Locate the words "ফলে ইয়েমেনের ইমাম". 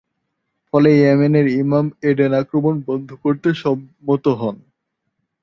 0.73-1.85